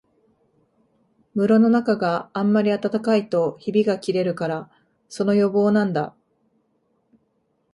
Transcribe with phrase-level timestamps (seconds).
[1.35, 4.71] 室のなかがあんまり暖かいとひびがきれるから、
[5.09, 6.15] その予防なんだ